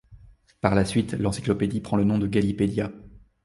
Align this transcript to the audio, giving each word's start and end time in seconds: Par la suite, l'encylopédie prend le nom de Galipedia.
Par 0.61 0.73
la 0.73 0.83
suite, 0.83 1.13
l'encylopédie 1.13 1.79
prend 1.79 1.95
le 1.95 2.03
nom 2.05 2.17
de 2.17 2.25
Galipedia. 2.25 2.91